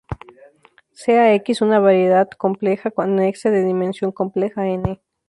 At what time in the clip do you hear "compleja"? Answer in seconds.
2.31-2.89, 4.11-4.65